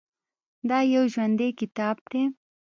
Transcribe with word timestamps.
دا 0.69 0.79
یو 0.93 1.03
ژوندی 1.13 1.49
کتاب 1.59 1.95
دی. 2.11 2.21